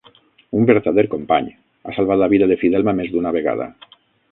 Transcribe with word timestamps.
Un 0.59 0.63
vertader 0.69 1.03
company, 1.11 1.51
ha 1.91 1.95
salvat 1.99 2.23
la 2.23 2.31
vida 2.33 2.49
de 2.53 2.59
Fidelma 2.65 2.97
més 3.03 3.13
d'una 3.17 3.37
vegada. 3.39 3.71